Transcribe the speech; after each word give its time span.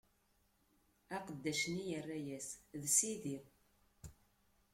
Aqeddac-nni 1.15 1.83
yerra-yas: 1.89 2.47
D 2.81 2.83
sidi! 2.95 3.37